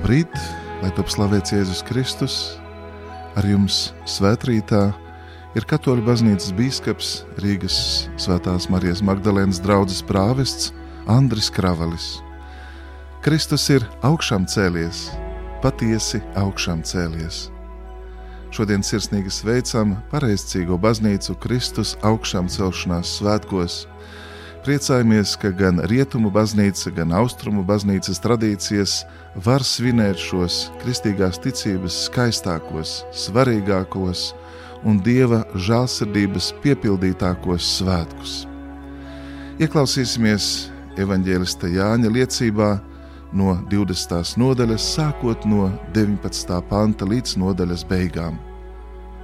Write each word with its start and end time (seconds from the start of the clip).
Labrīt, 0.00 0.32
lai 0.80 0.88
top 0.96 1.10
slavēts 1.12 1.52
Jēzus 1.52 1.82
Kristus. 1.84 2.34
Ar 3.36 3.44
jums 3.44 3.90
svētrītā 4.08 4.94
ir 5.52 5.66
Katoļu 5.68 6.00
baznīcas 6.06 6.54
bīskaps 6.56 7.10
Rīgas 7.44 7.76
Svētās 8.16 8.70
Marijas 8.72 9.02
Magdalēnas 9.04 9.60
draudzes 9.60 10.00
prāvests 10.08 10.70
Andris 11.04 11.50
Kravalis. 11.52 12.06
Kristus 13.20 13.68
ir 13.76 13.84
augšām 14.00 14.48
cēlies, 14.48 15.10
patiesi 15.60 16.22
augšām 16.46 16.80
cēlies. 16.80 17.50
Šodien 18.56 18.80
sirsnīgi 18.80 19.28
sveicam 19.28 19.98
pareizcīgo 20.08 20.80
baznīcu 20.80 21.36
Kristus 21.44 21.98
augšām 22.00 22.48
celšanās 22.48 23.18
svētkos. 23.20 23.82
Priecājamies, 24.60 25.38
ka 25.40 25.48
gan 25.56 25.78
rietumu 25.88 26.28
baznīca, 26.28 26.90
gan 26.92 27.14
austrumu 27.16 27.62
baznīcas 27.64 28.18
tradīcijas 28.20 28.98
var 29.46 29.62
svinēt 29.64 30.20
šos 30.20 30.66
kristīgās 30.82 31.38
ticības 31.40 31.94
skaistākos, 32.10 32.98
svarīgākos 33.16 34.34
un 34.84 34.98
dieva 35.00 35.46
žēlsirdības 35.56 36.50
piepildītākos 36.60 37.70
svētkus. 37.78 38.34
Ieklausīsimies 39.64 40.50
evanģēlista 41.00 41.70
Jāņa 41.72 42.10
liecībā 42.12 42.68
no 43.32 43.54
20. 43.72 44.34
nodaļas, 44.42 44.90
sākot 44.98 45.46
no 45.48 45.70
19. 45.96 46.60
panta 46.68 47.08
līdz 47.08 47.38
nodaļas 47.40 47.86
beigām. 47.88 48.36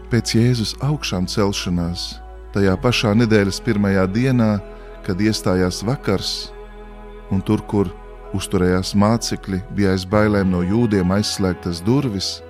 Pēc 0.08 0.32
Jēzus 0.38 0.72
augšām 0.80 1.28
celšanās, 1.28 2.22
tajā 2.56 2.72
pašā 2.80 3.12
nedēļas 3.20 3.60
pirmajā 3.68 4.06
dienā, 4.16 4.50
kad 5.06 5.20
iestājās 5.22 5.82
vakars, 5.86 6.32
un 7.30 7.42
tur, 7.46 7.62
kur 7.70 7.92
uzturējās 8.36 8.94
mācekļi, 8.98 9.62
bija 9.76 9.94
aiz 9.94 10.06
bailēm 10.08 10.50
no 10.50 10.64
jūdiem 10.66 11.14
aizslēgtas 11.16 11.80
durvis, 11.86 12.40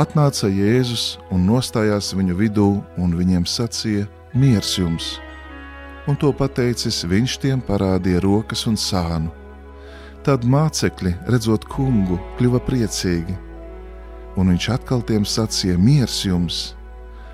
atnāca 0.00 0.48
Jēzus 0.48 1.18
un 1.30 1.44
nostājās 1.50 2.14
viņu 2.16 2.38
vidū 2.40 2.70
un 2.96 3.14
viņiem 3.18 3.44
sacīja: 3.44 4.08
Miers 4.34 4.78
jums! 4.80 5.12
Un 6.08 6.16
to 6.18 6.32
pateicis, 6.34 7.04
viņš 7.06 7.38
tiem 7.44 7.60
parādīja 7.62 8.24
rokas 8.24 8.66
un 8.66 8.74
sānu 8.80 9.30
Tad 10.22 10.44
mācekļi, 10.46 11.10
redzot 11.34 11.64
kungu, 11.66 12.14
kļuva 12.38 12.60
priecīgi, 12.62 13.34
un 14.38 14.52
viņš 14.52 14.68
atkal 14.70 15.00
tiem 15.02 15.24
sacīja: 15.26 15.74
Miers 15.74 16.20
jums! 16.22 16.60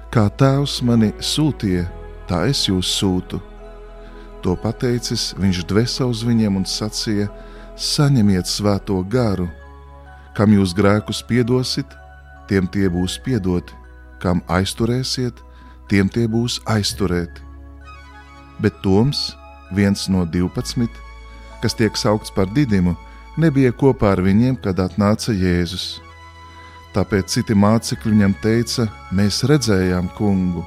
Kā 0.08 0.24
tēvs 0.40 0.78
mani 0.88 1.10
sūtīja, 1.20 1.84
tā 2.30 2.46
es 2.48 2.62
jūs 2.70 2.88
sūtu. 2.88 3.42
To 4.48 4.54
pateicis, 4.56 5.34
viņš 5.36 5.58
dvēsa 5.68 6.06
uz 6.08 6.22
viņiem 6.24 6.54
un 6.56 6.62
sacīja: 6.64 7.26
Saņemiet 7.76 8.48
svēto 8.48 8.96
garu, 9.04 9.44
kam 10.32 10.54
jūs 10.56 10.72
grēkus 10.72 11.20
piedosit, 11.28 11.90
tiem 12.48 12.64
tie 12.64 12.86
būs 12.88 13.18
piedoti, 13.20 13.76
kam 14.24 14.40
aizturēsiet, 14.48 15.42
tiem 15.92 16.08
tie 16.08 16.24
būs 16.32 16.62
aizturēti. 16.64 17.44
Bet 18.56 18.80
Toms, 18.80 19.36
viens 19.68 20.06
no 20.08 20.24
divpadsmit, 20.24 20.96
kas 21.60 21.76
tiek 21.76 22.00
saukts 22.00 22.32
par 22.32 22.48
didimu, 22.48 22.96
nebija 23.36 23.76
kopā 23.76 24.14
ar 24.16 24.24
viņiem, 24.24 24.56
kad 24.64 24.80
atnāca 24.80 25.36
Jēzus. 25.36 25.98
Tāpēc 26.96 27.36
citi 27.36 27.52
mācekļi 27.52 28.16
viņam 28.16 28.40
teica: 28.40 28.88
Mēs 29.12 29.44
redzējām 29.44 30.08
kungu, 30.16 30.64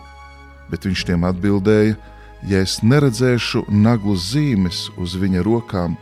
bet 0.70 0.86
viņš 0.86 1.10
tiem 1.10 1.26
atbildēja: 1.34 1.98
Ja 2.50 2.64
es 2.66 2.80
neredzēšu 2.82 3.68
naglu 3.70 4.16
zīmes 4.18 4.88
uz 4.98 5.14
viņa 5.22 5.44
rokām, 5.46 5.94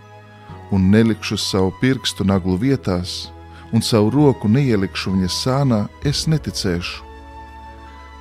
un 0.72 0.88
nelikšu 0.94 1.35
savu 1.38 1.73
pirkstu 1.81 2.23
naglu 2.23 2.55
vietās, 2.61 3.27
un 3.75 3.83
savu 3.83 4.13
roku 4.13 4.47
neielikšu 4.47 5.17
viņa 5.17 5.29
sānā, 5.35 5.79
es 6.07 6.28
neticēšu. 6.31 7.03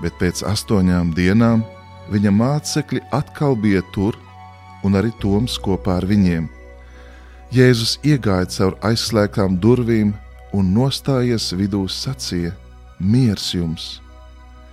Bet 0.02 0.18
pēc 0.18 0.42
astoņām 0.46 1.12
dienām 1.14 1.62
viņa 2.10 2.32
mācekļi 2.34 3.04
atkal 3.14 3.56
bija 3.58 3.82
tur, 3.94 4.18
un 4.82 4.98
arī 4.98 5.12
Toms 5.22 5.58
kopā 5.62 5.98
ar 5.98 6.06
viņiem. 6.06 6.48
Jēzus 7.54 7.96
iegāja 8.04 8.50
caur 8.52 8.76
aizslēgtām 8.84 9.56
durvīm 9.62 10.12
un 10.52 10.74
nostājies 10.74 11.52
vidū 11.56 11.86
sacīja: 11.88 12.52
Miers 12.98 13.54
jums! 13.54 13.98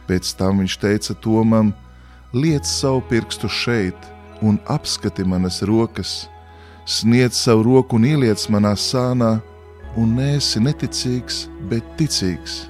Pēc 0.09 0.34
tam 0.38 0.61
viņš 0.61 0.78
teica 0.81 1.16
Tomam: 1.22 1.73
Liec 2.35 2.68
savu 2.68 3.00
pirkstu 3.09 3.47
šeit 3.47 4.07
un 4.44 4.57
apskati 4.68 5.23
manas 5.23 5.62
rokas, 5.63 6.28
sniedz 6.85 7.38
savu 7.40 7.63
roku 7.63 7.96
un 7.96 8.03
ieliec 8.09 8.41
manā 8.51 8.73
sānā, 8.75 9.38
un 9.96 10.18
nēsi 10.18 10.59
neticīgs, 10.59 11.46
bet 11.72 11.85
ticīgs. 11.96 12.66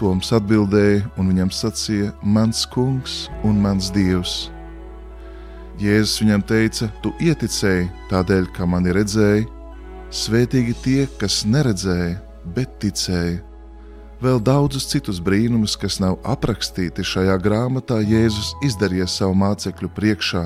Toms 0.00 0.32
atbildēja 0.32 1.02
un 1.20 1.28
viņam 1.34 1.52
sacīja: 1.52 2.14
Mans 2.24 2.64
kungs 2.72 3.26
un 3.44 3.60
mans 3.60 3.92
dievs! 3.92 4.48
Jēzus 5.76 6.22
viņam 6.24 6.46
teica: 6.48 6.88
Tu 7.04 7.12
ieticēji 7.28 7.90
tādēļ, 8.08 8.48
ka 8.56 8.64
mani 8.64 8.96
redzēji, 8.96 9.50
svētīgi 10.08 10.80
tie, 10.80 11.04
kas 11.20 11.42
neredzēja, 11.44 12.16
bet 12.56 12.80
ticēja. 12.80 13.49
Vēl 14.20 14.36
daudzus 14.44 14.84
citus 14.84 15.16
brīnumus, 15.24 15.78
kas 15.80 15.96
nav 16.02 16.18
aprakstīti 16.28 17.04
šajā 17.06 17.38
grāmatā, 17.40 18.02
Jēzus 18.04 18.52
izdarīja 18.68 19.06
savu 19.08 19.38
mācekļu 19.40 19.88
priekšā, 19.96 20.42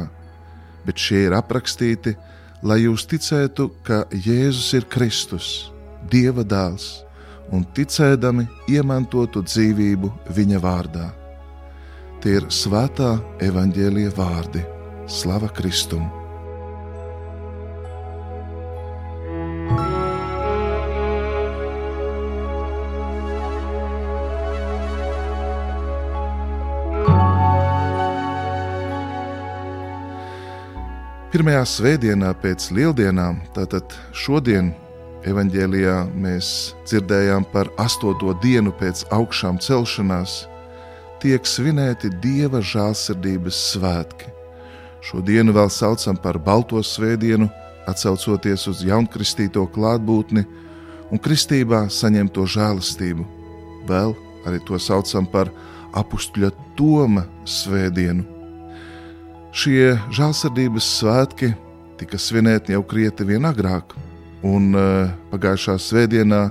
bet 0.87 1.03
šie 1.03 1.25
ir 1.27 1.35
aprakstīti, 1.35 2.15
lai 2.63 2.85
jūs 2.85 3.09
ticētu, 3.11 3.73
ka 3.83 4.05
Jēzus 4.15 4.71
ir 4.79 4.87
Kristus, 4.87 5.51
Dieva 6.07 6.47
dēls, 6.47 7.03
un 7.51 7.67
ticēdami 7.75 8.47
iemantotu 8.71 9.43
dzīvību 9.43 10.13
viņa 10.39 10.63
vārdā. 10.63 11.11
Tie 12.23 12.39
ir 12.39 12.53
svētā 12.55 13.17
evaņģēlīja 13.43 14.15
vārdi. 14.17 14.63
Slava 15.11 15.51
Kristum! 15.53 16.24
Pirmajā 31.35 31.65
svētdienā 31.67 32.29
pēc 32.39 32.69
lieldienām, 32.71 33.41
tātad 33.57 33.91
šodien, 34.15 34.69
evanģēlijā 35.27 35.95
mēs 36.15 36.49
dzirdējām 36.87 37.49
par 37.51 37.67
astoto 37.83 38.37
dienu 38.39 38.71
pēc 38.79 39.01
augšām 39.11 39.57
celšanās, 39.59 40.45
tiek 41.19 41.43
svinēti 41.43 42.13
Dieva 42.23 42.61
žēlsirdības 42.63 43.59
svētki. 43.73 44.31
Šo 45.03 45.25
dienu 45.27 45.57
vēl 45.57 45.73
saucam 45.75 46.15
par 46.23 46.39
Balto 46.39 46.79
svētdienu, 46.87 47.49
atcaucoties 47.91 48.69
uz 48.71 48.85
jaunkristīto 48.87 49.67
klātbūtni 49.75 50.45
un 51.11 51.19
kristībā 51.25 51.89
saņemto 51.91 52.47
žēlastību. 52.47 53.27
Vēl 53.91 54.15
arī 54.47 54.63
to 54.71 54.79
saucam 54.79 55.27
par 55.27 55.51
apakšļa 55.99 56.53
Toma 56.79 57.27
svētdienu. 57.43 58.34
Šie 59.55 59.95
žēlsirdības 60.11 60.87
svētki 60.99 61.53
tika 62.01 62.19
svinēti 62.19 62.75
jau 62.75 62.83
krietni 62.91 63.29
vien 63.29 63.47
agrāk, 63.47 63.95
un 64.43 64.75
uh, 64.75 65.13
pagājušā 65.31 65.77
svētdienā 65.79 66.49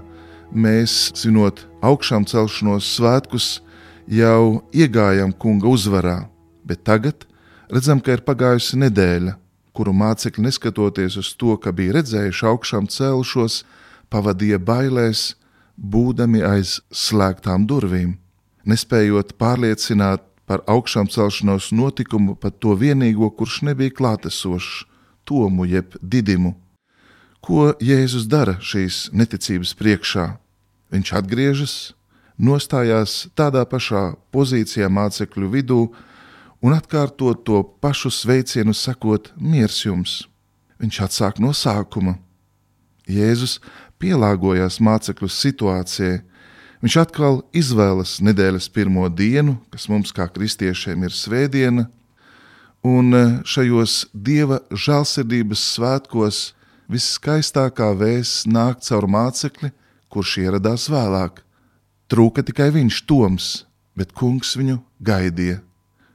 mēs, 0.55 1.11
svinot 1.19 1.65
augšām 1.83 2.23
celšanos 2.29 2.87
svētkus, 2.95 3.59
jau 4.07 4.63
iegājām 4.71 5.35
kunga 5.35 5.67
uzvarā, 5.67 6.17
bet 6.63 6.85
tagad 6.87 7.27
Redzam, 7.73 7.97
ka 8.03 8.13
ir 8.13 8.21
pagājusi 8.21 8.77
nedēļa, 8.77 9.31
kuru 9.73 9.95
mācekļi, 9.97 10.43
neskatoties 10.45 11.15
uz 11.17 11.31
to, 11.39 11.55
ka 11.57 11.71
bija 11.73 11.95
redzējuši 11.95 12.45
augšām 12.51 12.89
celšos, 12.91 13.63
pavadīja 14.13 14.59
bailēs, 14.61 15.31
būdami 15.73 16.43
aiz 16.45 16.75
slēgtām 16.93 17.65
durvīm, 17.65 18.11
nespējot 18.69 19.33
pārliecināt 19.41 20.27
par 20.53 20.61
augšām 20.69 21.07
celšanos 21.09 21.71
notikumu 21.73 22.35
pat 22.37 22.59
to 22.61 22.75
vienīgo, 22.77 23.31
kurš 23.33 23.63
nebija 23.65 23.89
klātesošs, 23.97 24.83
tomu 25.25 25.65
jeb 25.65 25.95
didimu. 25.97 26.53
Ko 27.41 27.71
Jēzus 27.81 28.27
dara 28.29 28.59
šīs 28.61 29.07
neticības 29.17 29.73
priekšā? 29.79 30.27
Viņš 30.93 31.13
atgriežas, 31.17 31.73
nostājās 32.37 33.31
tādā 33.33 33.63
pašā 33.65 34.03
pozīcijā 34.29 34.91
mācekļu 34.93 35.49
vidū, 35.55 35.79
un 36.61 36.77
atkārtot 36.77 37.41
to 37.47 37.63
pašu 37.81 38.13
sveicienu, 38.13 38.77
sakot, 38.77 39.31
miers 39.35 39.81
jums. 39.81 40.19
Viņš 40.77 41.01
atsāk 41.07 41.41
no 41.41 41.49
sākuma. 41.57 42.19
Jēzus 43.09 43.57
pielāgojās 43.97 44.77
mācekļu 44.77 45.33
situācijai. 45.33 46.21
Viņš 46.83 46.95
atkal 46.99 47.37
izvēlas 47.55 48.17
nedēļas 48.19 48.65
pirmo 48.75 49.05
dienu, 49.07 49.55
kas 49.71 49.85
mums 49.87 50.11
kā 50.11 50.25
kristiešiem 50.27 51.05
ir 51.07 51.13
svētdiena, 51.15 51.85
un 52.83 53.15
šajos 53.47 54.09
dieva 54.11 54.57
žēlsirdības 54.67 55.61
svētkos 55.77 56.39
viskaistākā 56.91 57.87
vēsts 57.95 58.49
nāk 58.51 58.83
caur 58.83 59.07
mācekli, 59.07 59.71
kurš 60.11 60.33
ieradās 60.43 60.89
vēlāk. 60.91 61.39
Trūka 62.11 62.43
tikai 62.43 62.67
viņš, 62.75 62.99
Toms, 63.07 63.47
bet 63.95 64.11
kungs 64.11 64.51
viņu 64.59 64.81
gaidīja. 64.99 65.61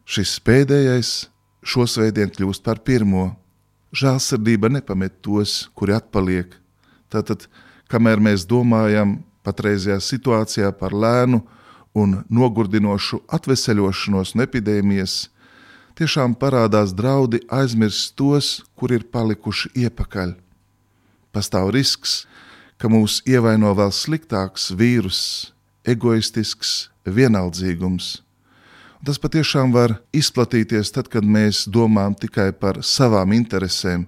Šis 0.04 0.36
pēdējais 0.44 1.30
šosvētdien 1.64 2.28
kļūst 2.36 2.66
par 2.68 2.82
pirmo. 2.84 3.30
Žēlsirdība 3.96 4.68
nepamet 4.68 5.16
tos, 5.24 5.70
kuri 5.72 5.96
atpaliek. 5.96 6.52
Tātad, 7.08 7.48
kamēr 7.88 8.20
mēs 8.20 8.44
domājam 8.44 9.16
patreizajā 9.48 9.98
situācijā 10.04 10.70
par 10.76 10.92
lēnu 10.92 11.40
un 11.96 12.20
nogurdinošu 12.28 13.22
atveseļošanos 13.32 14.34
no 14.36 14.44
epidēmijas, 14.44 15.28
tiešām 15.98 16.36
parādās 16.38 16.92
draudi 16.94 17.40
aizmirst 17.50 18.14
tos, 18.18 18.60
kur 18.76 18.92
ir 18.94 19.08
palikuši 19.08 19.72
iepakaļ. 19.86 20.36
Pastāv 21.34 21.72
risks, 21.74 22.26
ka 22.78 22.90
mūs 22.92 23.20
ievaino 23.26 23.72
vēl 23.74 23.90
sliktāks 23.94 24.70
vīrus, 24.78 25.20
egoistisks 25.88 26.88
vienaldzīgums. 27.08 28.18
Tas 29.04 29.18
patiešām 29.22 29.72
var 29.74 29.96
izplatīties 30.14 30.90
tad, 30.94 31.08
kad 31.10 31.26
mēs 31.26 31.66
domājam 31.70 32.16
tikai 32.18 32.50
par 32.52 32.80
savām 32.82 33.34
interesēm, 33.36 34.06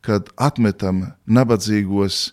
kad 0.00 0.30
atmetam 0.40 1.10
nabadzīgos, 1.28 2.30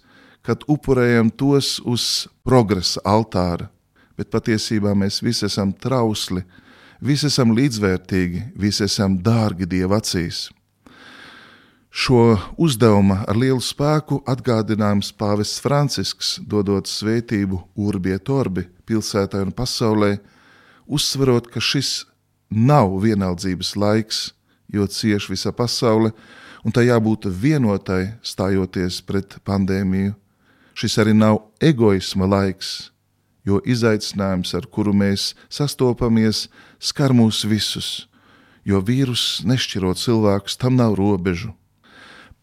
kad 0.47 0.63
upurējam 0.71 1.27
tos 1.35 1.75
uz 1.83 2.27
progresa 2.47 3.01
altāra, 3.03 3.67
bet 4.15 4.31
patiesībā 4.31 4.93
mēs 4.95 5.19
visi 5.19 5.43
esam 5.45 5.73
trausli, 5.75 6.45
visi 7.03 7.27
esam 7.27 7.51
līdzvērtīgi, 7.57 8.53
visi 8.55 8.85
esam 8.85 9.17
dārgi 9.19 9.67
Dieva 9.67 9.99
acīs. 9.99 10.47
Šo 11.91 12.37
uzdevumu 12.61 13.17
ar 13.27 13.35
lielu 13.35 13.59
spēku 13.63 14.21
atgādinājums 14.29 15.09
pāvests 15.17 15.59
Francisks, 15.63 16.37
dodot 16.39 16.87
svētību 16.87 17.59
Urbie 17.75 18.15
Torbi 18.19 18.67
pilsētai 18.87 19.41
un 19.47 19.51
pasaulē, 19.55 20.13
uzsverot, 20.87 21.49
ka 21.51 21.59
šis 21.59 22.05
nav 22.47 22.93
vienaldzības 23.03 23.73
laiks, 23.75 24.21
jo 24.71 24.87
cieš 24.87 25.27
visa 25.33 25.51
pasaule, 25.51 26.13
un 26.63 26.71
tai 26.71 26.85
jābūt 26.87 27.27
vienotai 27.27 28.13
stājoties 28.23 29.01
pret 29.03 29.39
pandēmiju. 29.47 30.15
Šis 30.77 30.99
arī 31.01 31.15
nav 31.17 31.39
egoisma 31.63 32.27
laiks, 32.29 32.91
jo 33.47 33.57
izaicinājums, 33.65 34.51
ar 34.53 34.67
kuru 34.69 34.93
mēs 34.93 35.31
sastopamies, 35.49 36.45
skar 36.77 37.15
mūs 37.17 37.41
visus, 37.49 38.05
jo 38.61 38.77
vīrus 38.85 39.41
nešķiro 39.47 39.95
cilvēkus, 39.97 40.59
tam 40.61 40.77
nav 40.77 40.93
robežu. 40.99 41.55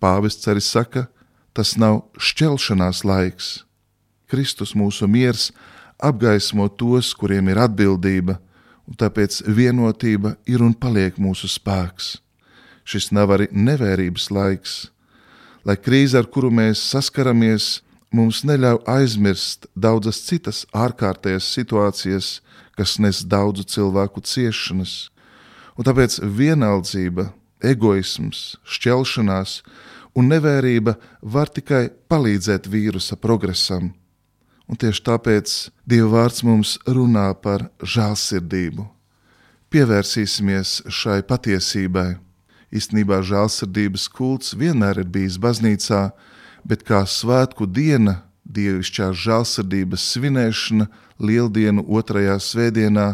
Pāvests 0.02 0.50
arī 0.50 0.64
saka, 0.64 1.06
tas 1.54 1.76
nav 1.78 2.02
šķelšanās 2.18 3.04
laiks. 3.06 3.52
Kristus 4.26 4.74
mūsu 4.74 5.06
miers 5.06 5.52
apgaismo 6.02 6.66
tos, 6.68 7.12
kuriem 7.14 7.52
ir 7.52 7.62
atbildība, 7.62 8.40
un 8.88 8.98
tāpēc 8.98 9.44
vienotība 9.46 10.34
ir 10.50 10.64
un 10.64 10.74
paliek 10.74 11.22
mūsu 11.22 11.46
spēks. 11.48 12.16
Šis 12.84 13.12
nav 13.14 13.30
arī 13.38 13.46
nevērības 13.54 14.26
laiks, 14.34 14.74
lai 15.64 15.78
krīze, 15.78 16.18
ar 16.18 16.26
kuru 16.26 16.50
mēs 16.50 16.82
saskaramies, 16.90 17.83
mums 18.14 18.42
neļauj 18.46 18.82
aizmirst 18.90 19.66
daudzas 19.74 20.20
citas 20.26 20.64
ārkārtējas 20.74 21.48
situācijas, 21.56 22.28
kas 22.78 22.98
nes 23.02 23.22
daudzu 23.26 23.66
cilvēku 23.74 24.22
ciešanas. 24.24 25.10
Un 25.74 25.86
tāpēc 25.88 26.20
vienaldzība, 26.22 27.28
egoisms, 27.64 28.54
šķelšanās 28.62 29.58
un 30.14 30.30
nevērība 30.30 30.96
var 31.22 31.50
tikai 31.50 31.88
palīdzēt 32.10 32.68
vīrusa 32.70 33.18
progresam. 33.18 33.92
Un 34.70 34.78
tieši 34.80 35.02
tāpēc 35.04 35.54
Dieva 35.84 36.10
vārds 36.14 36.44
mums 36.46 36.76
runā 36.86 37.26
par 37.36 37.66
žēlsirdību. 37.82 38.86
Pievērsīsimies 39.74 40.84
šai 40.88 41.18
patiesībai. 41.26 42.14
Īstenībā 42.74 43.20
žēlsirdības 43.26 44.06
kults 44.14 44.54
vienmēr 44.58 45.02
ir 45.02 45.10
bijis 45.10 45.36
baznīcā, 45.42 46.08
bet 46.64 46.84
kā 46.88 47.04
svētku 47.08 47.66
diena, 47.68 48.22
dievišķās 48.44 49.16
žēlsirdības 49.24 50.04
svinēšana 50.14 50.88
lieldienu 51.20 51.84
otrajā 51.88 52.36
svētdienā 52.40 53.08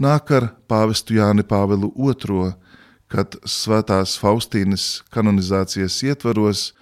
nāk 0.00 0.30
ar 0.36 0.50
pāvestu 0.68 1.18
Jāni 1.18 1.44
Pāvelu 1.46 1.92
II, 1.96 2.52
kad 3.08 3.36
svētās 3.46 4.16
Faustīnas 4.20 5.02
kanonizācijas 5.14 6.00
ietvaros 6.04 6.72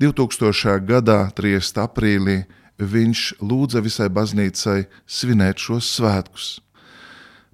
2000. 0.00 0.78
gadā 0.86 1.20
3. 1.36 1.60
aprīlī 1.82 2.44
viņš 2.80 3.24
lūdza 3.44 3.82
visai 3.84 4.08
baznīcai 4.08 4.84
svinēt 5.06 5.60
šos 5.60 5.88
svētkus. 5.96 6.60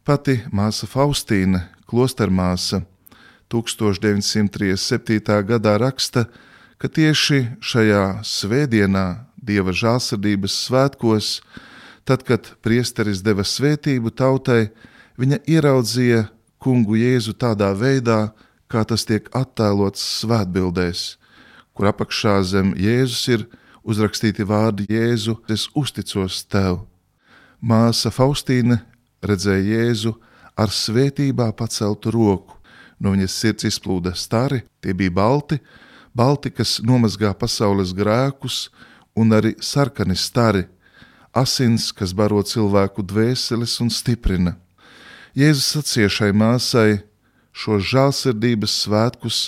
Pati 0.06 0.38
māsa 0.54 0.86
Faustīna, 0.86 1.64
klostermāsa, 1.90 2.84
1937. 3.50 5.42
gadā 5.46 5.78
raksta, 5.82 6.26
ka 6.26 6.44
tieši 6.92 7.56
šajā 7.64 8.20
svētdienā, 8.26 9.06
Dieva 9.46 9.70
žālsirdības 9.70 10.54
svētkos, 10.66 11.26
tad, 12.04 12.24
kad 12.26 12.48
priesteris 12.66 13.20
deva 13.22 13.44
svētību 13.46 14.10
tautai, 14.10 14.72
viņa 15.16 15.38
ieraudzīja 15.46 16.24
kungu 16.58 16.98
Jēzu 16.98 17.36
tādā 17.38 17.70
veidā, 17.78 18.32
kā 18.66 18.82
tas 18.82 19.06
tiek 19.06 19.28
attēlots 19.36 20.02
svētbildēs, 20.20 21.14
kur 21.72 21.92
apakšā 21.92 22.40
zem 22.42 22.74
Jēzus 22.74 23.22
ir 23.30 23.46
uzrakstīti 23.86 24.44
vārdi 24.44 24.88
Jēzu, 24.90 25.38
es 25.48 25.68
uzticos 25.78 26.42
tev. 26.50 26.82
Māsa 27.62 28.10
Faustīna 28.10 28.80
redzēja 29.24 29.78
Jēzu 29.78 30.16
ar 30.58 30.74
svētībā 30.74 31.52
paceltu 31.56 32.12
roku, 32.12 32.58
no 32.98 33.14
viņas 33.14 33.40
sirds 33.40 33.70
izplūda 33.70 34.16
stari, 34.18 34.64
tie 34.82 34.92
bija 34.96 35.14
balti, 35.14 35.60
balti, 36.16 36.50
kas 36.50 36.78
nomazgā 36.80 37.34
pasaules 37.36 37.92
grēkus, 37.96 38.70
un 39.16 39.32
arī 39.36 39.54
sarkani 39.60 40.16
stari, 40.16 40.64
asins, 41.36 41.90
kas 41.92 42.14
baro 42.16 42.40
cilvēku 42.42 43.04
dvēseles 43.04 43.76
un 43.84 43.92
stiprina. 43.92 44.56
Jēzus 45.36 45.68
sacīja 45.76 46.12
šai 46.12 46.32
māsai, 46.32 47.02
šo 47.52 47.76
žēlsirdības 47.80 48.76
svētkus 48.84 49.40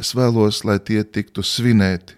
es 0.00 0.12
vēlos, 0.16 0.62
lai 0.64 0.78
tie 0.80 1.02
tiktu 1.04 1.44
svinēti. 1.44 2.16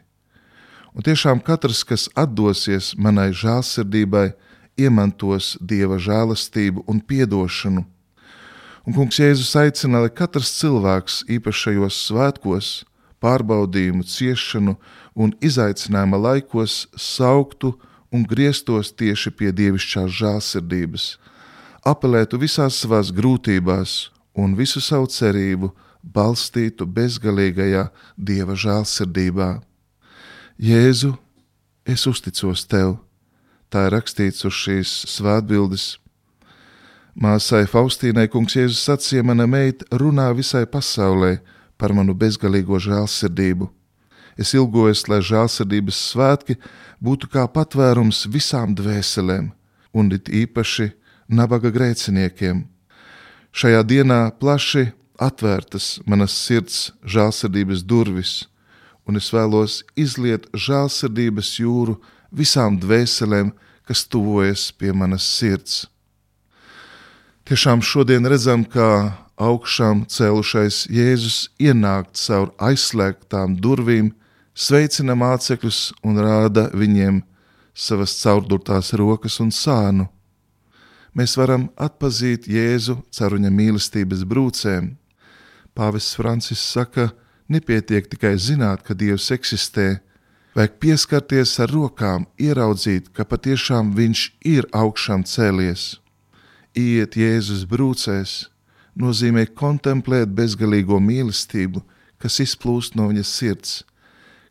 Un 0.95 1.05
tiešām 1.07 1.43
katrs, 1.47 1.85
kas 1.87 2.09
atdosies 2.19 2.95
manai 2.99 3.31
žēlsirdībai, 3.35 4.33
iemantos 4.79 5.57
dieva 5.61 5.99
žēlastību 5.99 6.85
un 6.91 7.03
piedošanu. 7.03 7.85
Un 8.87 8.95
kungs 8.97 9.19
Jēzus 9.21 9.53
aicina, 9.59 10.01
lai 10.05 10.11
katrs 10.15 10.55
cilvēks 10.61 11.25
īpašajos 11.29 11.99
svētkos 12.09 12.71
pārbaudījumu, 13.23 14.05
ciešanu 14.07 14.77
un 15.19 15.35
izaicinājuma 15.45 16.21
laikos 16.29 16.87
sauktu 16.97 17.75
un 18.13 18.25
grieztos 18.25 18.93
tieši 18.95 19.33
pie 19.37 19.51
dievišķās 19.53 20.15
žēlsirdības, 20.21 21.09
apelētu 21.85 22.41
visās 22.41 22.79
savās 22.81 23.13
grūtībās 23.15 24.09
un 24.39 24.55
visu 24.57 24.81
savu 24.81 25.11
cerību 25.13 25.73
balstītu 26.03 26.87
bezgalīgajā 26.87 27.89
dieva 28.17 28.57
žēlsirdībā. 28.57 29.51
Jēzu, 30.59 31.13
es 31.87 32.07
uzticos 32.07 32.65
tev, 32.67 32.97
tā 33.71 33.87
ir 33.87 33.95
rakstīts 33.99 34.47
uz 34.49 34.57
šīs 34.57 34.95
svētbildes. 35.19 35.99
Māsai 37.19 37.65
Faustīnai 37.67 38.29
kungs 38.31 38.55
Jēzus 38.57 38.85
sacīja, 38.87 39.25
mana 39.27 39.47
meita 39.51 39.87
runā 39.99 40.31
visai 40.39 40.65
pasaulē, 40.71 41.39
par 41.79 41.95
manu 41.95 42.15
bezgalīgo 42.15 42.81
žēlsirdību. 42.83 43.71
Es 44.39 44.55
ilgojos, 44.55 45.07
lai 45.11 45.19
žēlsirdības 45.25 46.01
svētki 46.13 46.59
būtu 47.03 47.31
kā 47.33 47.47
patvērums 47.51 48.27
visām 48.31 48.75
dvēselēm, 48.79 49.51
un 49.95 50.13
it 50.15 50.29
īpaši 50.31 50.93
nabaga 51.29 51.73
grēciniekiem. 51.75 52.67
Šajā 53.51 53.83
dienā 53.83 54.21
plaši 54.39 54.93
atvērtas 55.19 55.99
manas 56.07 56.37
sirds 56.39 56.93
žēlsirdības 57.03 57.83
durvis, 57.83 58.35
un 59.09 59.19
es 59.19 59.31
vēlos 59.35 59.83
izliet 59.99 60.47
žēlsirdības 60.55 61.55
jūru 61.63 61.99
visām 62.31 62.79
dvēselēm, 62.79 63.55
kas 63.89 64.05
tuvojas 64.05 64.69
pie 64.77 64.93
manas 64.93 65.25
sirds. 65.25 65.87
Tiešām 67.49 67.81
šodien 67.81 68.29
redzam, 68.29 68.67
ka 68.69 69.17
augšām 69.39 70.05
cēlušais 70.11 70.87
Jēzus 70.93 71.49
ienāk 71.63 72.11
caur 72.19 72.51
aizslēgtām 72.59 73.57
durvīm, 73.63 74.13
sveicina 74.55 75.17
mācekļus 75.19 75.81
un 76.03 76.21
rāda 76.23 76.69
viņiem 76.75 77.23
savas 77.75 78.17
caurdurtās 78.23 78.93
rokas 78.99 79.39
un 79.45 79.53
sānu. 79.55 80.09
Mēs 81.15 81.39
varam 81.39 81.69
atpazīt 81.79 82.51
Jēzu 82.51 82.99
caur 83.15 83.39
viņa 83.39 83.55
mīlestības 83.55 84.27
brūcēm. 84.29 84.93
Pāvests 85.75 86.19
Francis 86.19 86.61
saka, 86.63 87.13
nepietiek 87.49 88.11
tikai 88.11 88.35
zināt, 88.37 88.83
ka 88.83 88.95
Dievs 88.99 89.31
eksistē, 89.35 89.99
Vajag 90.59 90.73
pieskarties 90.83 91.53
ar 91.63 91.71
rokām, 91.71 92.25
ieraudzīt, 92.35 93.13
ka 93.15 93.23
patiešām 93.29 93.93
viņš 93.95 94.23
ir 94.43 94.67
augšām 94.75 95.23
cēlies. 95.23 96.01
Iet 96.75 97.15
Jēzus 97.15 97.63
brūcēs 97.71 98.49
nozīmē 98.99 99.47
kontemplēt 99.59 100.33
bezgalīgo 100.35 100.99
mīlestību, 101.03 101.83
kas 102.19 102.41
izplūst 102.43 102.97
no 102.99 103.09
viņa 103.11 103.25
sirds, 103.27 103.83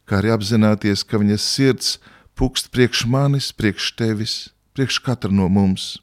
kā 0.08 0.22
arī 0.22 0.32
apzināties, 0.36 1.04
ka 1.04 1.20
viņa 1.20 1.38
sirds 1.42 1.98
pukst 2.38 2.72
priekš 2.72 3.06
manis, 3.12 3.52
priekš 3.52 3.92
tevis, 4.00 4.36
priekš 4.78 5.02
katra 5.04 5.34
no 5.34 5.50
mums. 5.52 5.98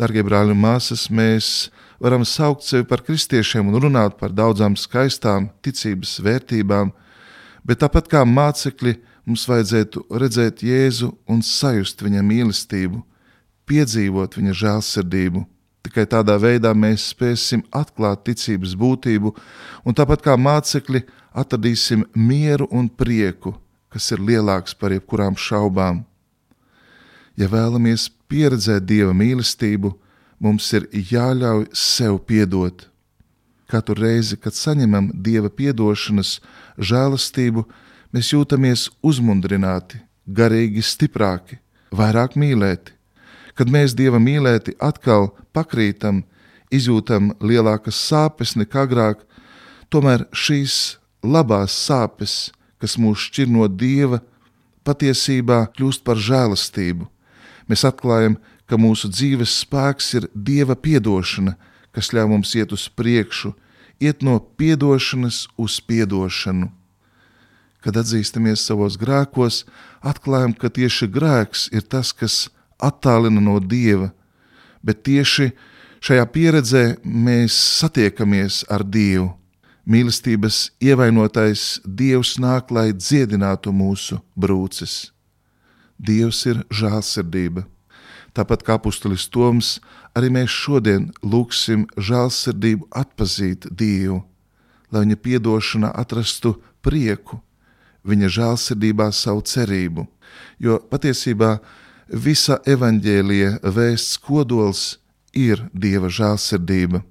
Darbie 0.00 0.24
brāļi 0.26 0.56
un 0.56 0.58
māsas, 0.58 1.06
mēs 1.06 1.70
varam 2.02 2.24
saukt 2.26 2.66
sevi 2.66 2.86
par 2.88 3.04
kristiešiem 3.06 3.68
un 3.70 3.78
runāt 3.86 4.18
par 4.18 4.34
daudzām 4.34 4.74
skaistām 4.74 5.52
ticības 5.62 6.16
vērtībām, 6.24 6.90
bet 7.62 7.84
tāpat 7.84 8.10
kā 8.10 8.24
mācekļi, 8.26 8.96
mums 9.24 9.46
vajadzētu 9.48 10.02
redzēt 10.20 10.64
Jēzu 10.66 11.12
un 11.30 11.40
sajust 11.46 12.02
viņa 12.04 12.24
mīlestību, 12.26 13.04
piedzīvot 13.70 14.36
viņa 14.40 14.56
žēlsirdību. 14.64 15.44
Tikai 15.84 16.06
tādā 16.08 16.38
veidā 16.40 16.70
mēs 16.72 17.10
spēsim 17.12 17.60
atklāt 17.74 18.22
ticības 18.24 18.72
būtību, 18.80 19.34
un 19.84 19.96
tāpat 19.96 20.24
kā 20.24 20.36
mācekļi, 20.40 21.02
atradīsim 21.36 22.06
mieru 22.16 22.68
un 22.72 22.88
prieku, 22.88 23.52
kas 23.92 24.08
ir 24.14 24.22
lielāks 24.24 24.72
par 24.78 24.94
jebkurām 24.94 25.36
šaubām. 25.36 26.00
Ja 27.36 27.50
vēlamies 27.50 28.08
pieredzēt 28.30 28.86
dieva 28.86 29.12
mīlestību, 29.12 29.92
mums 30.40 30.70
ir 30.72 30.88
jāļauj 30.92 31.68
sev 31.76 32.20
piedot. 32.28 32.86
Katru 33.68 33.96
reizi, 33.98 34.38
kad 34.40 34.56
saņemam 34.56 35.10
dieva 35.26 35.50
piedošanas 35.50 36.38
žēlastību, 36.78 37.64
mēs 38.14 38.32
jūtamies 38.32 38.88
uzmundrināti, 39.02 40.00
garīgi 40.26 40.84
stiprāki, 40.84 41.58
vairāk 41.92 42.38
mīlēti. 42.40 42.94
Kad 43.54 43.70
mēs 43.70 43.94
dieva 43.94 44.18
mīlēti 44.18 44.74
atkal 44.82 45.30
pakrītam, 45.54 46.24
izjūtam 46.74 47.32
lielākas 47.40 47.98
sāpes 48.10 48.56
nekā 48.58 48.86
agrāk, 48.88 49.22
tomēr 49.90 50.26
šīs 50.34 50.98
labās 51.22 51.74
sāpes, 51.86 52.52
kas 52.82 52.98
mūs 52.98 53.28
šķir 53.28 53.50
no 53.50 53.68
dieva, 53.70 54.20
patiesībā 54.84 55.64
kļūst 55.76 56.04
par 56.04 56.20
žēlastību. 56.20 57.06
Mēs 57.70 57.84
atklājam, 57.88 58.36
ka 58.68 58.76
mūsu 58.80 59.08
dzīves 59.12 59.54
spēks 59.62 60.10
ir 60.18 60.28
dieva 60.34 60.76
piedošana, 60.76 61.54
kas 61.94 62.10
ļauj 62.12 62.30
mums 62.30 62.54
iet 62.58 62.72
uz 62.74 62.88
priekšu, 62.90 63.54
iet 64.02 64.24
no 64.26 64.38
piedošanas 64.40 65.46
uz 65.60 65.78
piedošanu. 65.80 66.70
Kad 67.84 68.00
atzīstamies 68.00 68.64
savos 68.64 68.96
grēkos, 69.00 69.62
atklājam, 70.00 70.54
ka 70.56 70.72
tieši 70.72 71.08
grēks 71.12 71.68
ir 71.72 71.84
tas, 71.84 72.12
kas 72.16 72.48
attālina 72.82 73.40
no 73.40 73.58
dieva, 73.60 74.10
bet 74.82 75.02
tieši 75.06 75.50
šajā 76.04 76.26
pieredzē 76.32 76.84
mēs 77.04 77.56
satiekamies 77.80 78.64
ar 78.72 78.84
Dievu. 78.84 79.32
Mīlestības 79.84 80.70
ievainotais 80.80 81.82
Dievs 81.84 82.38
nāk, 82.40 82.70
lai 82.72 82.92
dziedinātu 82.96 83.72
mūsu 83.72 84.16
brūces. 84.32 85.10
Dievs 86.00 86.40
ir 86.48 86.62
žēlsirdība. 86.72 87.66
Tāpat 88.34 88.64
kā 88.66 88.78
apustulis 88.80 89.28
Toms, 89.30 89.76
arī 90.16 90.32
mēs 90.32 90.50
šodien 90.50 91.10
lūgsim 91.22 91.84
žēlsirdību 92.00 92.88
atpazīt 92.90 93.68
Dievu, 93.70 94.22
lai 94.90 95.04
viņa 95.04 95.18
piedošana 95.22 95.92
atrastu 95.94 96.56
prieku, 96.82 97.38
viņa 98.08 98.32
žēlsirdībā 98.38 99.10
savu 99.14 99.44
cerību, 99.46 100.06
jo 100.58 100.80
patiesībā 100.90 101.58
visa 102.08 102.58
evaņģēlija 102.66 103.58
vēsts 103.62 104.18
kodols 104.20 104.98
ir 105.32 105.64
Dieva 105.72 106.08
žēlsirdība. 106.08 107.02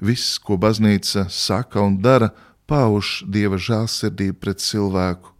Viss, 0.00 0.38
ko 0.38 0.56
baznīca 0.56 1.26
saka 1.30 1.82
un 1.82 1.98
dara, 2.02 2.30
pauž 2.66 3.24
Dieva 3.26 3.58
žēlsirdību 3.58 4.38
pret 4.38 4.62
cilvēku. 4.62 5.34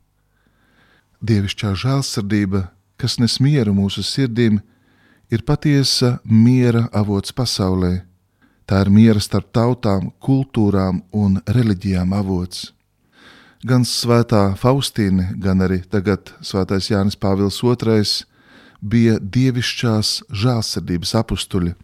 Dievišķā 1.22 1.74
žēlsirdība, 1.74 2.68
kas 2.98 3.18
nes 3.18 3.38
mieru 3.42 3.74
mūsu 3.74 4.02
sirdīm, 4.06 4.60
ir 5.30 5.42
patiesa 5.42 6.18
miera 6.24 6.88
avots 6.92 7.34
pasaulē. 7.34 8.04
Tā 8.68 8.82
ir 8.84 8.90
miera 8.92 9.20
starp 9.20 9.52
tautām, 9.52 10.10
kultūrām 10.20 11.02
un 11.12 11.38
reliģijām 11.46 12.12
avots. 12.12 12.72
Gan 13.66 13.82
svētā 13.82 14.52
Faustīna, 14.54 15.32
gan 15.40 15.64
arī 15.64 15.80
tagad 15.90 16.30
svētais 16.44 16.90
Jānis 16.92 17.18
Pāvils 17.18 17.58
II 17.64 18.04
bija 18.80 19.18
dievišķās 19.20 20.10
žēlsirdības 20.30 21.14
apstuļi, 21.18 21.74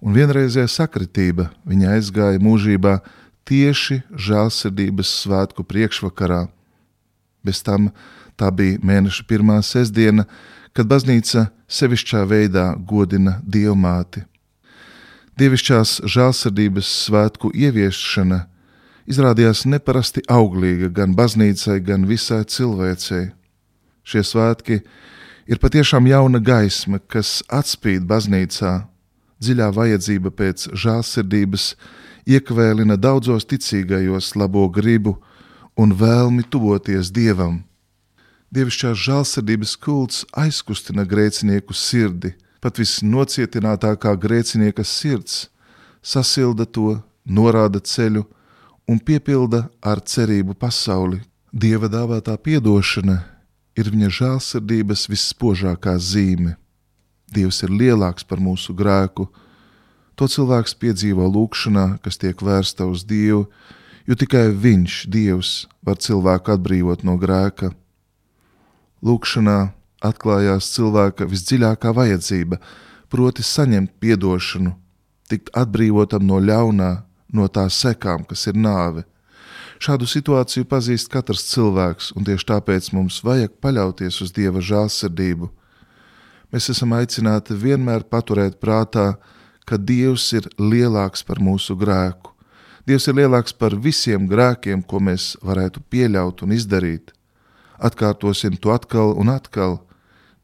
un 0.00 0.16
vienreizējā 0.16 0.68
sakritība 0.70 1.48
viņa 1.68 1.96
aizgāja 1.96 2.42
mūžībā 2.42 2.98
tieši 3.48 4.02
žēlsirdības 4.12 5.12
svētku 5.24 5.64
priekšvakarā. 5.68 6.46
Bez 7.44 7.62
tam 7.64 7.90
tā 8.38 8.50
bija 8.54 8.80
mēneša 8.84 9.24
pirmā 9.28 9.60
sestdiena, 9.64 10.26
kad 10.72 10.88
baznīca 10.88 11.48
sevišķā 11.68 12.24
veidā 12.28 12.70
godina 12.76 13.38
dievmāti. 13.44 14.24
Dievišķās 15.38 16.00
žēlsirdības 16.08 16.88
svētku 17.06 17.52
ieviešana 17.54 18.44
izrādījās 19.08 19.64
neparasti 19.70 20.24
auglīga 20.28 20.90
gan 20.92 21.14
baznīcai, 21.16 21.78
gan 21.84 22.08
visai 22.10 22.42
cilvēcei. 22.44 23.28
Šie 24.08 24.24
svētki 24.24 24.80
ir 24.80 24.88
patiešām 25.56 26.04
jauna 26.04 26.42
gaisma, 26.44 26.98
kas 27.08 27.38
atspīd 27.48 28.04
baznīcā. 28.04 28.82
Dziļā 29.40 29.68
vajadzība 29.72 30.28
pēc 30.36 30.66
žēlsirdības 30.76 31.70
iekvēlina 32.28 32.98
daudzos 33.00 33.46
ticīgajos 33.48 34.34
labo 34.36 34.66
gribu 34.68 35.14
un 35.78 35.94
vēlmi 35.96 36.44
tuvoties 36.52 37.08
Dievam. 37.16 37.62
Dievišķās 38.52 39.00
žēlsirdības 39.06 39.72
kults 39.80 40.26
aizkustina 40.36 41.06
grēcinieku 41.08 41.72
sirdi, 41.72 42.34
pat 42.60 42.76
visnocietinātākā 42.80 44.12
grēcinieka 44.20 44.84
sirds, 44.84 45.46
sasilda 46.02 46.68
to, 46.68 46.98
norāda 47.24 47.80
ceļu 47.80 48.26
un 48.88 49.00
piepilda 49.00 49.64
ar 49.80 50.04
cerību 50.04 50.60
pasauli. 50.60 51.22
Dieva 51.52 51.88
dāvātā 51.88 52.36
piedošana 52.36 53.22
ir 53.78 53.90
viņa 53.94 54.10
žēlsirdības 54.18 55.06
visspožākā 55.12 55.94
zīme. 56.02 56.56
Dievs 57.30 57.62
ir 57.62 57.70
lielāks 57.70 58.26
par 58.26 58.42
mūsu 58.42 58.74
grēku. 58.74 59.28
To 60.18 60.26
cilvēks 60.26 60.74
piedzīvo 60.82 61.28
lūgšanā, 61.30 62.00
kas 62.02 62.18
tiek 62.18 62.40
vērsta 62.42 62.88
uz 62.90 63.04
Dievu, 63.06 63.46
jo 64.08 64.16
tikai 64.18 64.48
Viņš, 64.50 65.04
Dievs, 65.12 65.52
var 65.84 66.00
cilvēku 66.02 66.56
atbrīvot 66.56 67.04
no 67.06 67.14
grēka. 67.20 67.70
Lūkšanā 69.04 69.58
atklājās 70.02 70.72
cilvēka 70.74 71.28
visdziļākā 71.30 71.92
vajadzība, 71.94 72.58
proti, 73.12 73.44
saņemt 73.46 73.94
atdošanu, 74.14 74.74
tikt 75.30 75.52
atbrīvotam 75.54 76.26
no 76.26 76.40
ļaunā, 76.42 76.90
no 77.32 77.46
tā 77.48 77.68
sekām, 77.70 78.24
kas 78.24 78.46
ir 78.48 78.58
nāve. 78.58 79.04
Šādu 79.78 80.08
situāciju 80.10 80.66
pazīst 80.66 81.10
katrs 81.12 81.44
cilvēks, 81.52 82.12
un 82.18 82.26
tieši 82.26 82.48
tāpēc 82.50 82.90
mums 82.96 83.20
vajag 83.24 83.54
paļauties 83.62 84.20
uz 84.24 84.32
Dieva 84.34 84.62
žēlsirdību. 84.64 85.50
Mēs 86.52 86.70
esam 86.72 86.96
aicināti 86.96 87.54
vienmēr 87.54 88.06
paturēt 88.10 88.58
prātā, 88.62 89.12
ka 89.68 89.76
Dievs 89.76 90.32
ir 90.34 90.48
lielāks 90.58 91.22
par 91.22 91.38
mūsu 91.44 91.76
grēku. 91.78 92.34
Dievs 92.88 93.06
ir 93.10 93.20
lielāks 93.20 93.52
par 93.52 93.76
visiem 93.76 94.26
grēkiem, 94.26 94.82
ko 94.82 94.98
mēs 94.98 95.36
varētu 95.44 95.84
pieļaut 95.92 96.42
un 96.42 96.56
izdarīt 96.56 97.12
atkārtosim 97.78 98.58
to 98.58 98.74
atkal 98.74 99.14
un 99.16 99.30
atkal. 99.32 99.78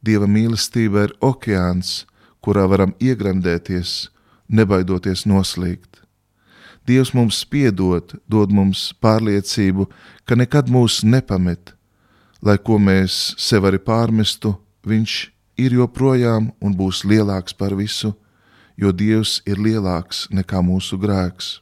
Dieva 0.05 0.29
mīlestība 0.29 1.09
ir 1.09 1.15
okeāns, 1.25 2.05
kurā 2.45 2.67
varam 2.69 2.93
iegremdēties, 3.01 4.11
nebaidoties 4.49 5.25
noslīgt. 5.27 6.04
Dievs 6.85 7.15
mums 7.17 7.45
piedod, 7.49 8.13
dod 8.29 8.53
mums 8.53 8.93
pārliecību, 9.01 9.89
ka 10.29 10.37
nekad 10.37 10.69
mūs 10.69 11.03
nepamet, 11.05 11.73
lai 12.45 12.59
ko 12.61 12.77
mēs 12.79 13.33
sev 13.41 13.65
arī 13.65 13.81
pārmestu, 13.81 14.59
Viņš 14.85 15.13
ir 15.57 15.75
joprojām 15.79 16.51
un 16.61 16.75
būs 16.77 17.05
lielāks 17.09 17.57
par 17.57 17.73
visu, 17.77 18.13
jo 18.77 18.93
Dievs 18.93 19.39
ir 19.49 19.57
lielāks 19.57 20.27
nekā 20.29 20.61
mūsu 20.61 20.99
grēks. 21.01 21.61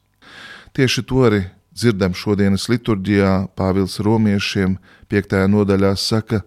Tieši 0.75 1.05
to 1.07 1.23
arī 1.29 1.43
dzirdam 1.71 2.17
šodienas 2.17 2.67
liturģijā, 2.73 3.52
Pāvils 3.55 4.00
Romiešiem 4.02 4.75
5. 5.12 5.38
nodaļā 5.55 5.95
saka, 5.97 6.43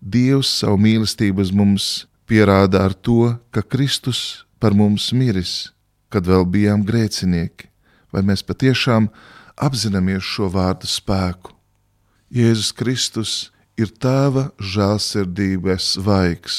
Dievs 0.00 0.48
savu 0.62 0.80
mīlestību 0.80 1.44
uz 1.44 1.52
mums 1.52 2.06
pierāda 2.28 2.86
ar 2.88 2.96
to, 2.96 3.36
ka 3.52 3.60
Kristus 3.60 4.46
par 4.60 4.72
mums 4.72 5.10
miris, 5.12 5.74
kad 6.08 6.24
vēl 6.24 6.48
bijām 6.48 6.86
grēcinieki, 6.88 7.68
vai 8.14 8.22
mēs 8.22 8.44
patiešām 8.46 9.10
apzināmies 9.58 10.22
šo 10.22 10.48
vārdu 10.54 10.86
spēku. 10.90 11.50
Jēzus 12.34 12.70
Kristus 12.78 13.34
ir 13.78 13.90
tēva 13.90 14.48
žēlsirdības 14.58 15.94
vaigs. 16.06 16.58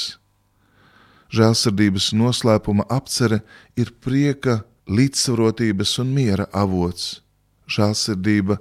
Žēlsirdības 1.32 2.12
noslēpuma 2.16 2.86
apcere 2.92 3.42
ir 3.76 3.90
prieka, 4.04 4.62
līdzsvarotības 4.86 5.96
un 6.02 6.12
miera 6.14 6.46
avots. 6.54 7.20
Žēlsirdība 7.66 8.60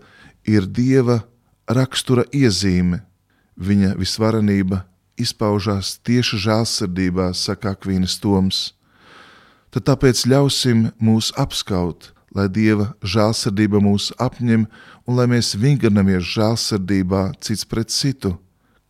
ir 0.49 0.65
dieva 0.65 1.19
rakstura 1.69 2.25
iezīme. 2.33 3.03
Viņa 3.55 3.93
visvarenība 3.99 4.81
izpaužās 5.21 5.95
tieši 6.03 6.41
žēlsirdībā, 6.47 7.29
saka 7.37 7.75
Akvīnas 7.75 8.17
Toms. 8.19 8.73
Tad 9.71 9.85
tāpēc 9.91 10.25
ļausim 10.31 10.89
mūs 10.99 11.31
apskaut, 11.39 12.14
lai 12.35 12.49
Dieva 12.51 12.91
žēlsirdība 13.01 13.79
mūs 13.83 14.11
apņem 14.21 14.65
un 15.07 15.17
lai 15.17 15.27
mēs 15.31 15.53
vingrinamies 15.59 16.27
žēlsirdībā 16.35 17.29
cits 17.39 17.65
pret 17.65 17.93
citu, 17.93 18.35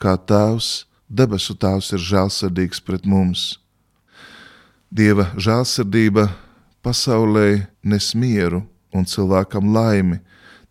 kā 0.01 0.15
Tēvs, 0.17 0.85
debesu 1.07 1.55
Tēvs 1.55 1.93
ir 1.95 2.01
žēlsirdīgs 2.01 2.81
pret 2.81 3.05
mums. 3.05 3.59
Dieva 4.89 5.29
žēlsirdība 5.37 6.29
pasaulē 6.85 7.67
nes 7.83 8.13
mieru 8.15 8.63
un 8.95 9.05
cilvēkam 9.05 9.73
laimi, 9.75 10.21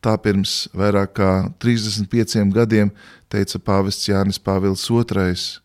tā 0.03 0.17
pirms 0.21 0.67
vairāk 0.77 1.15
kā 1.19 1.33
35 1.63 2.51
gadiem 2.55 2.91
teica 3.33 3.61
pāvests 3.61 4.09
Jānis 4.09 4.41
Pāvils 4.41 4.87
II. 4.91 5.64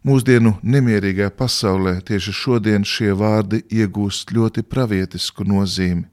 Mūsdienu 0.00 0.54
nemierīgajā 0.64 1.28
pasaulē 1.36 1.98
tieši 2.08 2.32
šodien 2.32 2.86
šie 2.88 3.10
vārdi 3.12 3.58
iegūst 3.68 4.30
ļoti 4.32 4.62
pravietisku 4.64 5.44
nozīmi. 5.44 6.06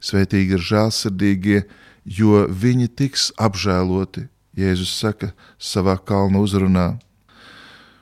Svētīgi 0.00 0.56
ir 0.56 0.64
žēlsirdīgie, 0.64 1.58
jo 2.08 2.46
viņi 2.48 2.88
tiks 2.96 3.28
apžēloti, 3.36 4.24
Jēzus 4.56 4.94
saka 4.96 5.34
savā 5.60 5.98
kalna 6.00 6.40
uzrunā. 6.40 6.86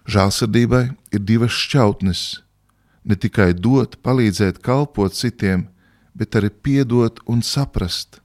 Žēlsirdībai 0.07 0.85
ir 1.11 1.27
divas 1.27 1.51
šķautnes- 1.51 2.23
ne 3.09 3.17
tikai 3.17 3.51
dot, 3.59 3.99
palīdzēt, 4.07 4.63
kalpot 4.63 5.13
citiem, 5.19 5.67
bet 6.15 6.31
arī 6.39 6.51
piedot 6.51 7.19
un 7.27 7.43
saprast. 7.43 8.21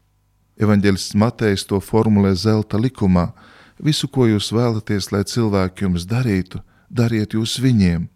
Evanģelists 0.60 1.16
Matejs 1.16 1.66
to 1.66 1.80
formulē 1.82 2.36
zelta 2.36 2.78
likumā: 2.78 3.34
Visu, 3.82 4.08
ko 4.08 4.28
jūs 4.28 4.54
vēlaties, 4.54 5.12
lai 5.12 5.24
cilvēki 5.24 5.89
jums 5.89 6.06
darītu, 6.06 6.62
dariet 6.89 7.34
jūs 7.38 7.58
viņiem. 7.62 8.08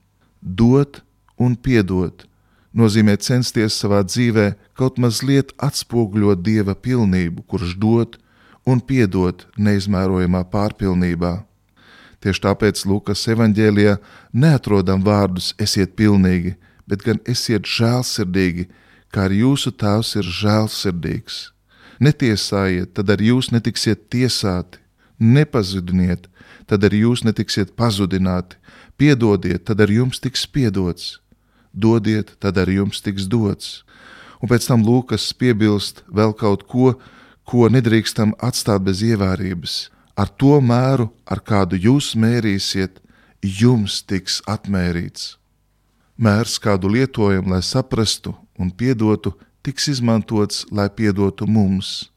Dot 0.41 1.01
un 1.39 1.55
piedot 1.55 2.25
nozīmē 2.73 3.15
censties 3.21 3.77
savā 3.77 4.01
dzīvē 4.05 4.53
kaut 4.77 4.99
mazliet 5.01 5.53
atspoguļot 5.61 6.41
dieva 6.43 6.75
pilnību, 6.75 7.45
kurš 7.47 7.77
dod 7.77 8.17
un 8.65 8.81
piedod 8.81 9.45
neizmērojamā 9.57 10.43
pārpilnībā. 10.51 11.43
Tieši 12.23 12.43
tāpēc 12.45 12.85
Lūkas 12.87 13.25
evanģēlijā 13.33 13.97
neatrodam 14.31 15.03
vārdus 15.03 15.51
esiet 15.59 15.97
pilnīgi, 15.99 16.55
bet 16.87 17.03
gan 17.03 17.19
esiet 17.27 17.67
žēlsirdīgi, 17.67 18.69
kā 19.11 19.27
arī 19.27 19.43
jūsu 19.43 19.73
tēvs 19.75 20.15
ir 20.21 20.29
žēlsirdīgs. 20.39 21.41
Netiesājiet, 22.03 22.93
tad 22.97 23.11
arī 23.13 23.29
jūs 23.33 23.51
netiksiet 23.53 24.07
tiesāti, 24.11 24.79
nepazudiniet, 25.23 26.27
tad 26.67 26.83
arī 26.83 27.05
jūs 27.07 27.23
netiksiet 27.23 27.73
pazudināti, 27.79 28.59
piedodiet, 28.99 29.65
tad 29.67 29.81
arī 29.83 30.01
jums 30.03 30.19
tiks 30.23 30.45
piedots 30.47 31.23
dodiet, 31.73 32.35
tad 32.39 32.57
arī 32.61 32.77
jums 32.77 33.01
tiks 33.01 33.25
dots. 33.27 33.81
Un 34.41 34.51
pēc 34.51 34.67
tam 34.69 34.83
Lūkas 34.85 35.31
piebilst 35.39 36.03
vēl 36.07 36.33
kaut 36.37 36.65
ko, 36.69 36.93
ko 37.43 37.67
nedrīkstam 37.71 38.35
atstāt 38.43 38.83
bez 38.85 39.01
ievērības. 39.03 39.89
Ar 40.15 40.29
to 40.29 40.59
mēru, 40.61 41.09
ar 41.25 41.41
kādu 41.41 41.79
jūs 41.79 42.13
mērīsiet, 42.19 42.99
jums 43.41 44.03
tiks 44.05 44.41
atmērīts. 44.47 45.37
Mērs, 46.21 46.59
kādu 46.61 46.91
lietojam, 46.93 47.49
lai 47.49 47.63
saprastu 47.65 48.35
un 48.59 48.69
piedotu, 48.69 49.33
tiks 49.65 49.89
izmantots, 49.89 50.67
lai 50.69 50.89
piedotu 50.93 51.47
mums. 51.49 52.11